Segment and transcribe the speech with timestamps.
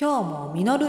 [0.00, 0.86] 今日も実る。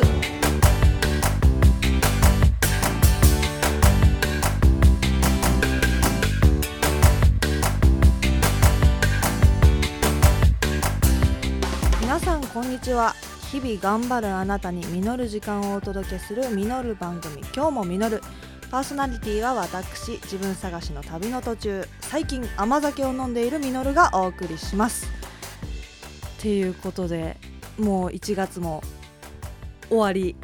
[12.00, 13.16] 皆さんこんにちは。
[13.52, 17.42] 日々頑張るあなたに実る時間をお届けする実る番組。
[17.56, 18.22] 今日も実る。
[18.70, 21.84] パーソナリティは私自分探しの旅の途中。
[22.02, 25.08] 最近甘酒を飲んでいる実るがお送りします。
[26.38, 27.38] っていうことで
[27.80, 28.84] もう1月も
[29.90, 30.36] 終わり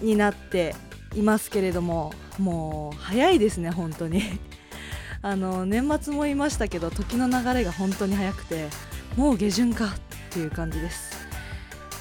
[0.00, 0.74] になって
[1.14, 4.22] いますけれどももう早いですね本当に。
[5.20, 8.68] あの年末も言いましたけど時の流れが本当に早くて
[9.16, 9.88] もう下旬かっ
[10.30, 11.16] ていう感じです。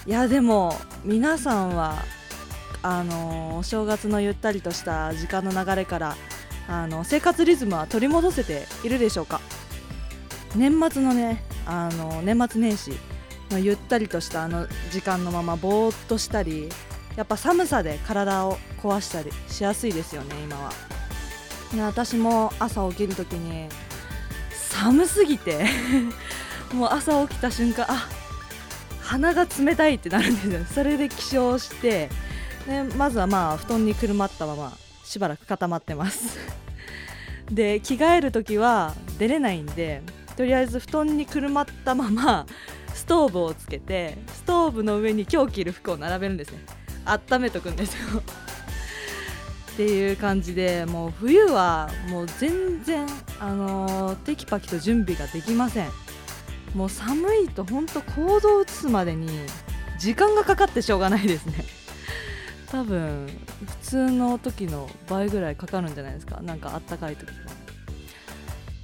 [0.06, 2.04] いやでも皆さんは
[2.84, 6.16] あのお正月のゆったりとした時間の流れから
[6.68, 9.42] あの生活リズムは取り戻せているでしょうか。
[10.56, 12.92] 年末のねあの年末年始
[13.52, 16.70] のゆったりとしたあの時間のままぼーっとしたり
[17.18, 20.72] やっぱ寒さで体を壊したりしやすいですよね今は。
[21.82, 23.68] 私も朝起きるときに
[24.52, 25.66] 寒すぎて
[26.72, 28.08] もう朝起きた瞬間あ
[29.02, 30.60] 鼻が冷たいってなるんですよ。
[30.76, 32.10] それで起床して
[32.68, 36.38] でまずはまあ布団にくるまったまましばらく固まってます。
[37.52, 40.04] で着替える時は出れないんで
[40.36, 42.46] とりあえず布団にくるまったまま
[42.94, 46.77] ストーブをつけてストーブの上に今日着る服を並べるんですね。
[47.12, 48.22] 温めとくんですよ。
[49.74, 53.06] っていう感じでもう冬はもう全然、
[53.40, 55.90] あのー、テキパキと準備ができません。
[56.74, 59.30] もう寒いと本当行動を移すまでに
[60.00, 61.66] 時間がかかってしょうがないですね。
[62.72, 63.28] 多分
[63.82, 66.40] 普通の時の倍ぐらいかかるんじゃないですか。
[66.42, 67.34] なんかあったかい時は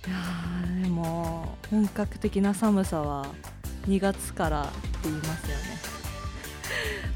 [0.08, 3.28] いやでも本格的な寒さは
[3.88, 4.72] 2月からって
[5.04, 5.93] 言いますよね。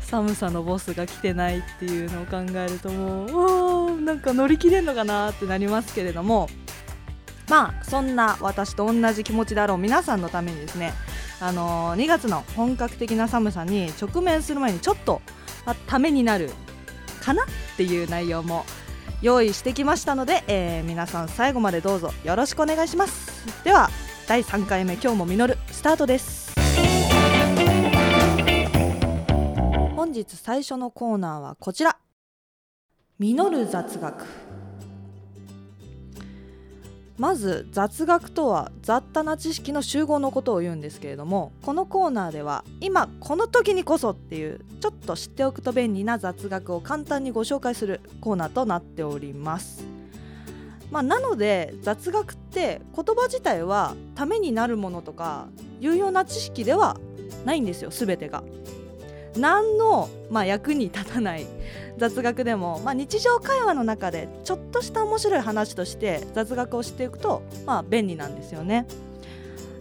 [0.09, 6.49] 寒さのボスが来てないっていうのを考えるともうなんか乗り切れんのかなってなりますけれども。
[7.49, 10.91] まあそんな私と同じ気持ちであろう皆さんのためにですね
[11.39, 15.21] あのー、2月の本格的な寒さに直面する前にちょっと、
[15.85, 16.49] ためになる
[17.21, 18.65] かなっていう内容も
[19.21, 23.63] 用意してきましたので、えー、皆さん最後までどうぞよろしくお願いします。
[23.63, 23.89] では
[24.27, 26.46] 第3回目今日も実るスタートです。
[30.07, 31.97] 本日最初のコーナーはこちら
[33.19, 34.23] 実る雑学
[37.17, 49.83] まず雑学とは雑多な知識の集合のことを言うんですけれどもこのコーナーでは今この時にこそっていうちょっと知っておくと便利な雑学を簡単にご紹介するコーナーとなっております。
[50.89, 55.49] まあ、なので雑学って言葉自体はためになるものとか
[55.81, 56.95] 有用な知識では
[57.43, 58.41] ないんですよ全てが。
[59.37, 61.45] 何の、まあ、役に立たない
[61.97, 68.85] 雑学でも、まあ、日常会話の中でちょっとした面白い話として雑学を知っていくと、まあ、便利なんですよね。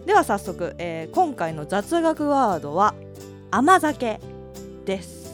[0.05, 2.95] では早速、えー、今回の雑学ワードは
[3.51, 4.19] 甘酒
[4.85, 5.33] です。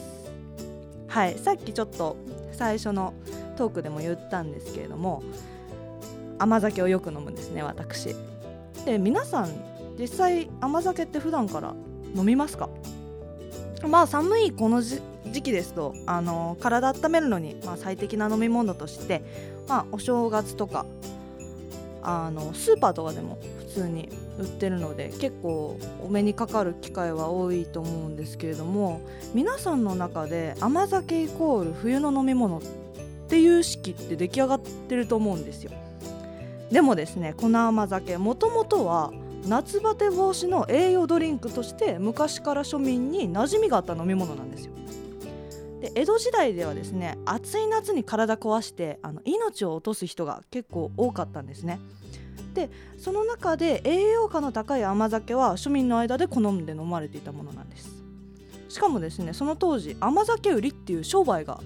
[1.06, 2.16] はい、さっきちょっと
[2.52, 3.14] 最初の
[3.56, 5.22] トークでも言ったんですけれども
[6.40, 8.16] 甘酒をよく飲むんですね私。
[8.84, 9.48] で皆さん
[9.98, 11.72] 実際甘酒って普段から
[12.16, 12.68] 飲みますか？
[13.88, 15.00] まあ寒いこの時
[15.42, 19.22] 期ですとあの体温めるのに、まあ、最適な飲み物として、
[19.68, 20.86] まあ、お正月とか
[22.02, 24.08] あのスーパーとかでも普通に
[24.38, 29.00] 売ってるので結構お目にかかる機会は多いと思うんですけれども
[29.32, 32.62] 皆さんの中で甘酒イコール冬の飲み物っ
[33.28, 35.72] ていう式って出来上がってると思うんですよ。
[36.70, 39.12] でもですねこの甘酒もともとは
[39.46, 44.72] 夏バテ防止の栄養ドリンクとして昔から庶民に馴染みがあった飲み物なんですよ。
[45.80, 51.78] で江戸時代ではですね暑い夏に体壊してあの命を落とす人が結構多かったんですね。
[52.54, 57.90] でその中で栄養価の高い甘酒は庶民の間で好んで飲まれていたものなんです
[58.68, 61.60] しかもですねその当時甘酒売りっていう商売が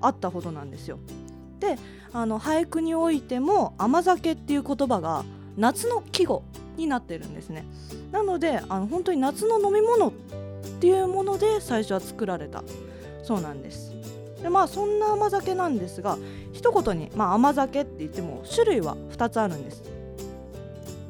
[0.00, 0.98] あったほどなんですよ
[1.60, 1.78] で
[2.12, 5.24] あの俳句においても甘酒っていう言葉が
[5.56, 6.42] 夏の季語
[6.76, 7.64] になってるんですね。
[8.12, 10.12] なのであの本当に夏の飲み物っ
[10.80, 12.62] ていうもので最初は作られた。
[13.22, 13.92] そうなんです。
[14.42, 16.18] でまあそんな甘酒なんですが
[16.52, 19.82] 一言に、まあ、甘酒って言っても種類は2つあるんです。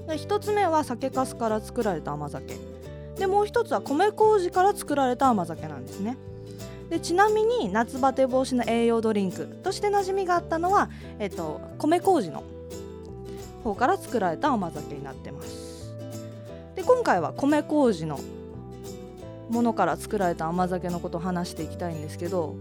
[0.07, 2.57] で1つ目は酒粕から作られた甘酒。
[3.19, 6.17] でもう1つは米麹から作られた甘酒なんですね。
[6.91, 12.45] でちなみに夏バテ防止の栄養ドリンクとして馴染みがあったのは、えっと、米麹の
[13.65, 15.93] 方から作られた甘酒になってます。
[16.77, 18.21] で今回は米麹の
[19.49, 22.57] ものから作られた甘酒のことを話していきたいんですけど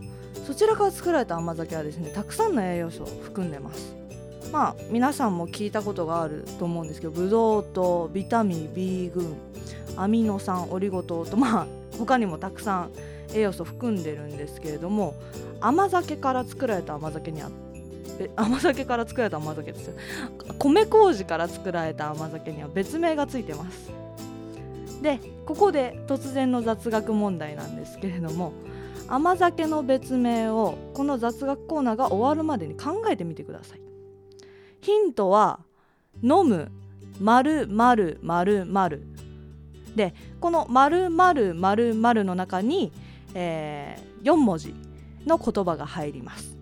[0.45, 3.95] そちらから作られた甘酒はですねたくさんの栄養素を含んでます。
[4.51, 9.35] まあ皆さんも聞いたことがあると思うんですけどブドウ糖ビタミン B 群
[9.97, 11.67] アミノ酸オリゴ糖とまあ
[11.97, 12.91] 他にもたくさん
[13.33, 15.15] 栄養素含んでるんですけれども
[15.59, 17.49] 甘酒から作られた甘酒には
[18.35, 19.93] 甘酒から作られた甘酒ですよ。
[20.59, 23.91] 米麹から作られた甘酒には別名がついてます。
[25.01, 28.53] でここで突然の雑学問題なんですけれども
[29.09, 33.81] 甘酒の別名をこの雑学コーナーが終わるまでに考えてみてください。
[34.81, 35.59] ヒントは
[36.21, 36.71] 飲む
[37.19, 39.03] 〇〇〇〇。
[39.95, 42.91] でこの〇〇〇〇の中に、
[43.33, 44.73] えー、4文字
[45.25, 46.52] の言葉が入ります。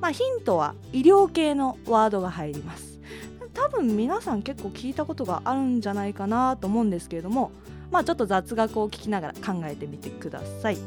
[0.00, 2.98] まあヒントは医療系のワードが入ります。
[3.54, 7.50] 多分皆さん結構聞いたことがあるんじゃないかなと思うんですけれども
[7.90, 10.78] まあちょっと雑学を聞きながら考えてみてください。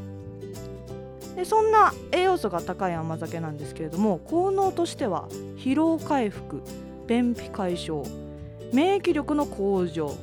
[1.36, 5.28] でそんな栄養素が高い甘酒なんですけれども効能としては
[5.58, 6.62] 疲労回復
[7.08, 8.04] 便秘解消
[8.74, 10.16] 免疫力の向上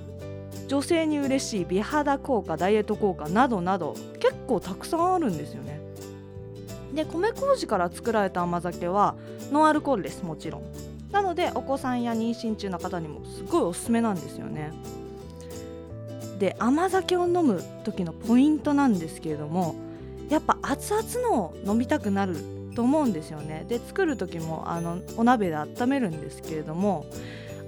[0.68, 5.77] 女性に嬉しい美肌効果ダイエット効果などなど結構たくさんあるんですよね。
[6.94, 9.14] で米麹から作られた甘酒は
[9.52, 10.62] ノンアルコールですもちろん。
[11.12, 14.72] なのでお子さんや妊娠中の方にもすごいおすすめなんですよね。
[16.38, 19.74] で甘酒を飲む時のポイントなんですけれども
[20.28, 22.36] やっぱ熱々のを飲みたくなる
[22.76, 23.64] と思うんですよね。
[23.68, 27.06] で作る時もあのお鍋で温めるんですけれども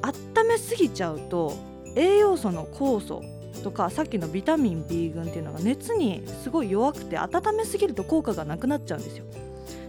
[0.03, 1.55] 温めすぎちゃうと
[1.97, 3.23] 栄養素の酵素
[3.63, 9.25] とかさっきのビタミン B 群っていうのが熱にすごい弱くて温めすぎると効果がなくなっちゃうんですよ。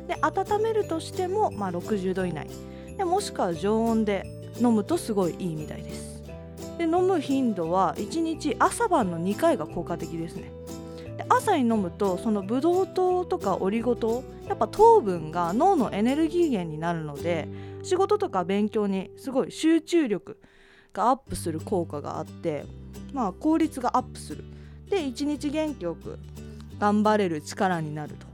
[0.07, 2.47] で温めるとしても、まあ、60度以内。
[2.97, 4.25] でもしくは常温で
[4.59, 6.23] 飲むとすごいいいみたいです。
[6.77, 10.51] で飲む頻度は1日朝晩の2回が効果的ですね。
[11.18, 17.47] で朝に飲むとそのブドウ糖とかオリゴ糖やっぱ糖分が脳のエネルギー源になるので
[17.83, 20.38] 仕事とか勉強にすごい集中力
[20.94, 22.65] がアップする効果があって
[23.13, 24.43] まあ効率がアップする。
[24.89, 26.19] で一日元気よく
[26.79, 28.27] 頑張れる力になると。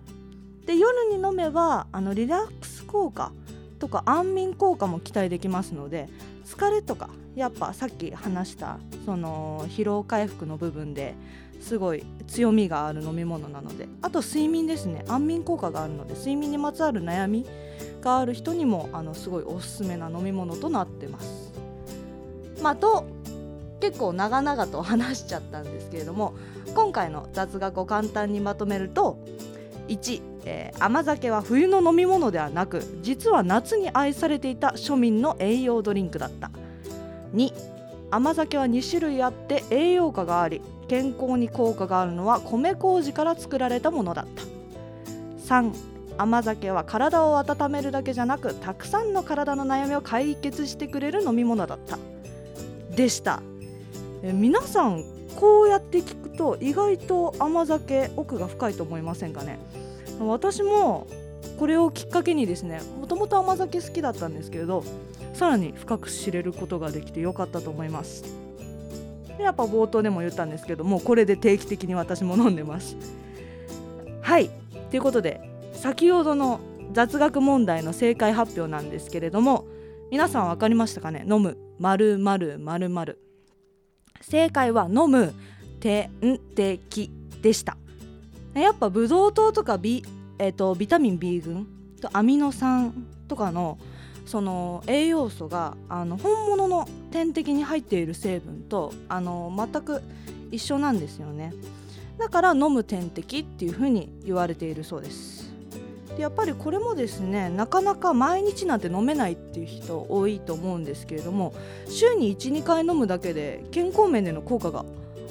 [0.65, 3.31] で夜に飲めばあのリラックス効果
[3.79, 6.09] とか安眠効果も期待できますので
[6.45, 11.13] 疲れとかやっぱさっき話したその疲労回復の部分で
[11.61, 15.05] すごい強みがある飲み物なのであと睡眠ですね。
[15.07, 17.45] 安眠効果があるので睡眠にまつわる悩み
[18.01, 21.53] がある人にもあのすごいおすすめな飲み物となってます。
[22.61, 23.05] まあ、と
[23.79, 26.33] 結構長々と話しちゃったんですけれども
[26.73, 29.17] 今回の雑学を簡単にまとめると
[29.87, 36.51] 1、えー、甘酒は冬の飲み物ではなく実は夏に愛されていた庶民の栄養ドリンクだった。
[37.33, 37.53] 2
[38.09, 44.43] 甘酒は2種類あって栄養価があり健康に効果があるのは米麹から作られたものだった。
[45.55, 45.73] 3
[46.17, 51.99] 甘酒は体を温めるだけじゃなくたくさんの体の悩みを解決してくれる飲み物だった。
[52.95, 53.41] でした。
[54.23, 55.03] え皆さん
[55.35, 59.59] こうやって聞くと意外と甘酒奥が深いと思いませんかね？
[60.19, 61.07] 私も
[61.59, 64.83] これをきっかけにですねもともと甘酒好きだったんですけれど
[65.33, 68.23] さらに深く知れることができてよかったと思います。
[69.37, 72.95] でやっぱ冒頭でも言ったんですけどもこれで定期的に私も飲んでます。
[74.21, 74.49] はい。
[74.89, 75.41] ということで
[75.73, 76.59] 先ほどの
[76.93, 79.65] 雑学問題の正解発表なんですけれども
[80.09, 81.25] 皆さん分かりましたかね？
[81.29, 81.57] 飲む。
[81.79, 83.19] 〇〇〇〇
[84.21, 85.33] 正解は飲む
[85.79, 86.09] 点
[86.55, 87.77] 滴でした。
[88.53, 90.03] やっぱブドウ糖とかビ,、
[90.39, 91.67] えーと、ビタミン B 群
[92.01, 92.93] とアミノ酸
[93.27, 93.77] とかの
[94.25, 100.01] その栄養素があの本物の点滴に入っている成分とあの全く
[100.51, 101.53] 一緒なんですよね。
[102.17, 105.36] だから飲む点滴っていうふうに言われているそうです。
[106.17, 111.53] でやっぱりこれもですねなかなか毎日なんて飲めないっていう人多いと思うんですけれども
[111.87, 114.83] 週に12回飲むだけで健康面での効果が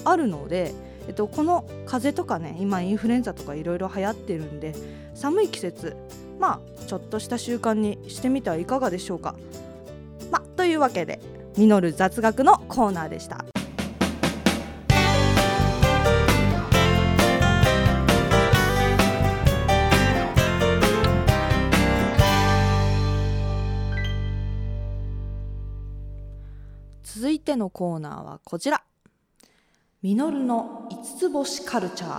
[0.04, 0.72] あるので、
[1.08, 4.74] えっと、この風邪とかね今インフルエンザとかいろいろ流行ってるんで
[5.14, 5.96] 寒い季節
[6.38, 9.34] まあちょっとした習慣にしてみてはいかがでしょうか。
[10.30, 11.20] まというわけで
[11.56, 13.55] 「実る雑学」のコーナーでした。
[27.16, 28.82] 続いてのコーナーはこちら
[30.04, 32.10] 「ミノルの五つ星カルチャー」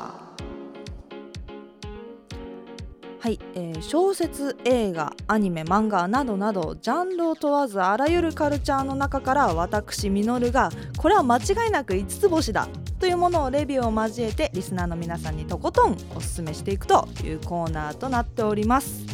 [3.19, 12.67] はい、えー小説映画アニメ漫画などなどジャンルを問わずあらゆるカルチャーの中から私ミノルがこれは間違いなく5つ星だ
[12.99, 19.05] というものをレビューを交えてリスナーの皆さんにとことんおすすめしていくというコーナーとなっております。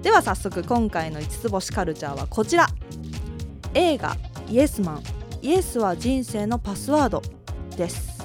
[0.00, 2.68] では早速今回の5つ星カルチャーはこちら。
[3.74, 4.16] 映画
[4.50, 5.02] イエスマン。
[5.42, 7.22] イエスは人生のパスワード
[7.76, 8.18] です。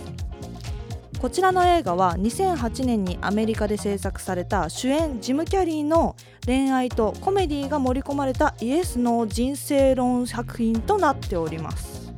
[1.20, 6.16] こちらの映画は2008年にアメリカで制作された主演ジム・キャリーの
[6.46, 12.12] 恋愛とコメディが盛り込まれたイエスの人生論作品となっております。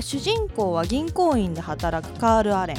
[0.00, 2.76] 主人公は銀行員で働くカール・アレン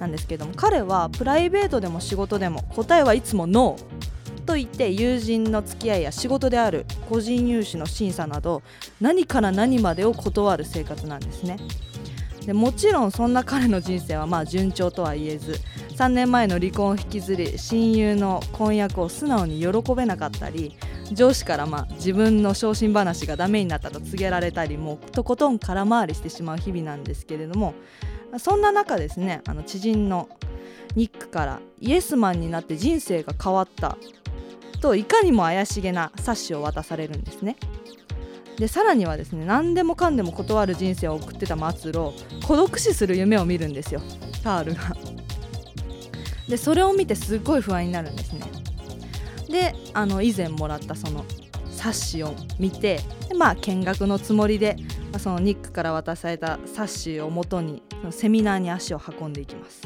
[0.00, 4.11] なんですけども彼はプライベートでも仕事でも答えはいつもノー。
[4.52, 8.62] と言って友人の付き合いや仕事である個人融資の審査など
[9.00, 11.56] 何から何までを断る生活なんですね。
[12.44, 15.58] でもちろんそんな彼の人生はまあ順調とは言えず
[15.96, 20.76] 3年前の離婚を引きずり親友の婚約を素直に喜べなかったり
[21.12, 27.72] 上司からまあ自分の昇進話がダメになったと告げられたりもうとことん空回りしてしまう日々なんですけれども
[28.38, 30.28] そんな中ですねあの知人の
[30.94, 33.96] ニックからイエスマンになって人生が変わった。
[34.82, 37.56] といかにも怪しげな冊子を渡されるんですね。
[38.58, 42.12] でさらにはですね何でもかんでも断る人生を送ってた末路
[42.46, 44.02] 孤独死する夢を見るんですよ。
[44.42, 44.96] カールが。
[46.48, 48.40] でそれを見てすごい不安になるんですね。
[49.48, 51.24] であの以前もらったその
[51.70, 54.76] 冊子を見てでまあ見学のつもりで、
[55.12, 59.82] まあ、そのニックから渡された冊子をもとにそのセミナーに足を運んでいきます。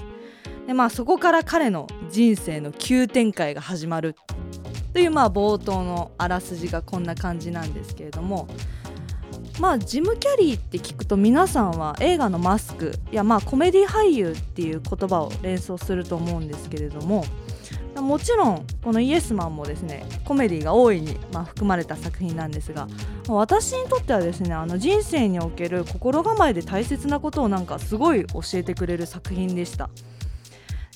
[0.67, 4.17] でまあそこから彼の人生の急展開が始まる。
[4.97, 8.49] というまあ冒頭のあらすじがこんな感じなんですけれども
[9.61, 17.27] まあジム・キャリーって聞くと皆さんは映画の「マスク」やまあコメディ俳優っていう言葉を連想すると思うんですけれども
[17.95, 22.89] もちろんこのイエスマンもですねコメディが大いにま含まれた作品なんですが
[23.29, 29.91] 私にとってはですねあの人生における心構えで大切なことをなんかすごい教えてくれる作品でした。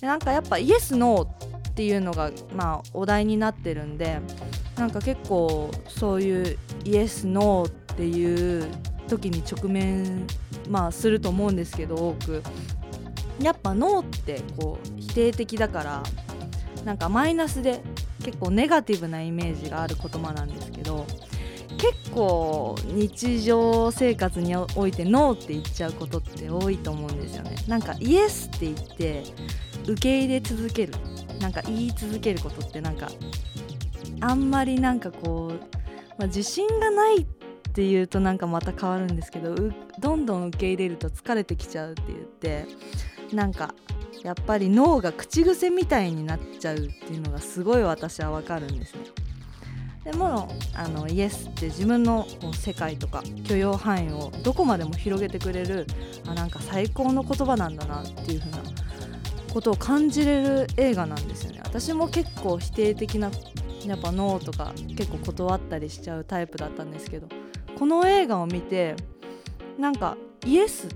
[0.01, 4.19] なんかやっぱイエス・ノーっていうのがまあお題になってるんで
[4.77, 8.69] なんか結構そういうイエス・ノーっていう
[9.09, 10.27] 時に直面
[10.69, 12.43] まあすると思うんですけど多く。
[13.41, 16.03] やっぱノーってこう否定的だから
[16.85, 17.81] なんかマイナスで
[18.23, 21.07] 結構ネガティブなイメージがある言葉なんですけど
[21.79, 27.55] 結構日常生活においてノーって言っちゃうことって多いと思うんですよね。
[27.67, 29.23] なんかイエスって言って
[29.87, 30.93] 受け入れ続ける。
[31.41, 33.09] なんか言い続けることってなんか
[34.21, 35.59] あんまりなんかこう、
[36.19, 37.27] まあ、自信がないっ
[37.73, 39.55] ていうとなんかまた変わるんですけど
[39.99, 42.67] どんどん受け入れると疲れてきちゃうって言って
[43.35, 43.75] なんか
[44.23, 49.01] やっぱり脳が口癖みたいになっちゃうっていうのがすごい私はわかるんですね。
[50.05, 55.87] でもあのイエスって自分の世界とか許容範囲をどこまでも広げてくれる
[56.27, 58.59] あなんか最高の言葉なんだなっていう風な
[59.53, 61.61] ことを感じれる映画なんですよね。
[61.63, 63.31] 私も結構否定的な
[63.87, 67.29] やっぱノーとか結構断ったりしちゃうタイプだったんですけど
[67.79, 68.95] この映画を見て
[69.79, 70.91] なんかイエスっ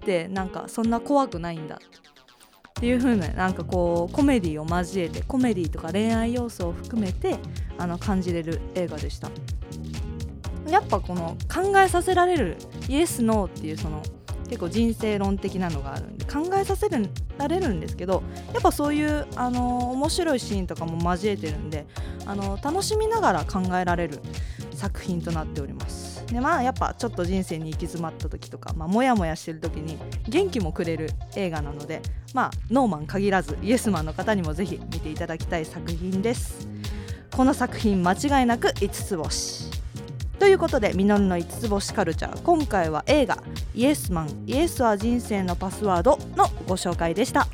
[0.00, 1.76] てなんかそんな怖くないんだ。
[1.76, 7.38] っていう風ななんかこうコメディを交えてコメディとか恋愛要素を含めて
[7.76, 9.30] あの感じれる映画でした。
[10.66, 12.56] やっぱこの考えさせられる
[12.88, 14.02] イエス・ノーっていうその
[14.44, 21.86] 結構人生論的なのがあるんで考えさせられるんですけどやっぱそういうあの面白いシーンとかも交えてるんで
[22.26, 24.20] あの楽しみながら考えられる
[24.74, 26.10] 作品となっております。
[26.26, 29.98] でまあやっぱちょっと人生に行き詰まった時とか、ま、モヤモヤしてる時に
[30.28, 32.02] 元気もくれる映画なので
[32.34, 36.68] まあノーマン限らずイエスマンの方にもぜひ見ていただきたい作品です。
[37.34, 39.69] この作品間違いなく5つ星。
[40.40, 43.42] ということで「みのるの5つ星カルチャー」今回は映画
[43.76, 44.44] 「イエスマン。
[44.46, 47.46] イエスは人生のパスワード」のご紹介でした。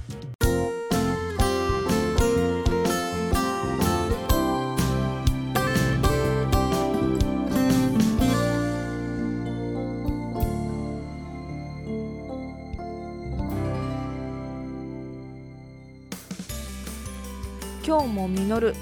[17.85, 18.75] 今日も実る。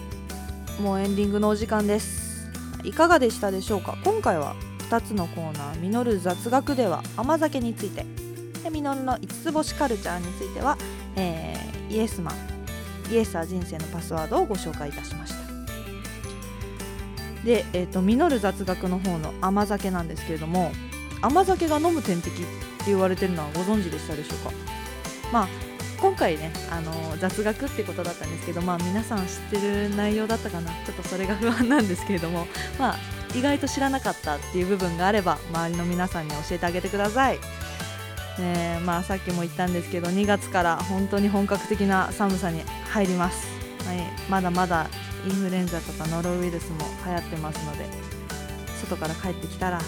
[0.80, 2.13] もうエンディングのお時間です。
[2.84, 3.96] いかがでしたでしょうか？
[4.04, 4.54] 今回は
[4.90, 8.04] 2つのコーナー「実る雑学」では甘酒について。
[8.62, 10.78] で実るの5つ星カルチャーについては、
[11.16, 15.38] えー、イエスマンイエスは人生のパスワードをご紹介いたしました。
[17.44, 20.72] で、えーと、実る雑学の方の甘酒なんですけれども
[21.20, 22.46] 甘酒が飲む点滴って
[22.86, 24.50] 言われてるのはご存知でしたでしょうか？
[25.30, 25.48] まあ
[26.04, 30.70] 今回ねあの雑学ってことだったんですけど、まあ、皆さん知ってる内容だったかな。
[30.84, 32.46] ちょっとそれが不安なんですけれども、
[32.78, 32.96] まあ、
[33.34, 37.38] 意外と知らなかったっていう部分があれば周りの皆さんに教えてあげてください。
[38.38, 43.46] ねまあ、さっきも言ったんですけど2月から本当に本格的な寒さに入ります、
[43.86, 44.88] はい、まだまだ
[45.24, 47.86] インフルエンザとかノロウイルスも流行ってますので
[48.80, 49.80] 外から帰ってきたら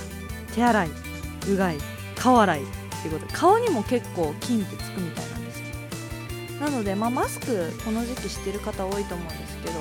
[0.55, 0.91] 手洗い
[1.49, 1.79] うがい
[2.15, 2.65] 顔洗いっ
[3.03, 3.27] ていうこと。
[3.27, 5.36] で顔にも結構菌ってつくみたいな。
[6.67, 9.75] なので、まあ、マスクこの時期してる方多いと思うんですけど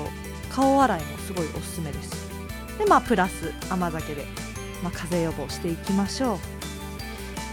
[0.50, 2.30] 顔洗いもすごいおすすめです。
[2.78, 4.24] でまあプラス甘酒で、
[4.84, 6.38] まあ、風邪予防していきましょう。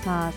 [0.06, 0.34] まあ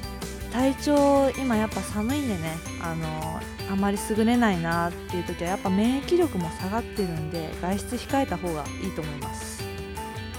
[0.50, 9.62] 体調今やっぱ寒いんでねあのあまり優れないなっていう時はやっぱ免疫力も下がってるんで外出控えた方がいいと思います。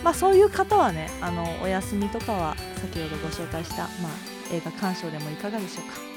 [0.04, 4.12] まあそういう方はねあのお休みとかは先ほどご紹介した、まあ、
[4.52, 6.17] 映画鑑賞でもいかがでしょうか。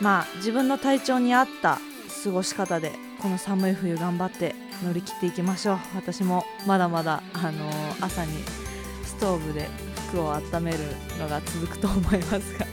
[0.00, 1.80] まあ自分の体調に合った
[2.24, 5.78] 過ごし方でこの寒い冬頑張って乗り切っていきましょう。
[5.94, 8.32] 私もまだまだ、あのー、朝に
[9.04, 9.68] ストーブで
[10.08, 10.78] 服を温める
[11.18, 12.66] のが続くと思いますが。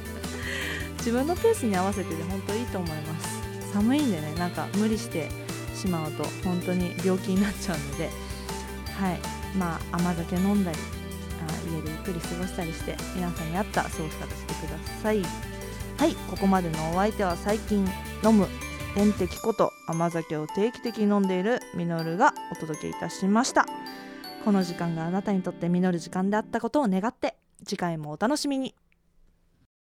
[0.98, 3.72] 自分のペースに合わせてで本当いいと思います。
[3.74, 5.30] 寒いんでねなんか無理して
[5.75, 8.10] しまうと本当に病気になっちゃうので。
[9.00, 9.20] はい。
[9.58, 10.77] まあ甘酒飲んだり
[11.48, 15.52] あ家でゆっくり過ごしたりして皆さんに合った過ごし方してください。
[15.97, 17.88] はいここまでのお相手は最近
[18.23, 18.47] 飲む
[18.95, 23.65] 点滴こと甘酒を定期的に飲んでいるミノルがお届けいたしました。
[24.43, 27.35] この時間があなたにとって実る時間であったことを願って
[27.65, 28.75] 次回もお楽しみに。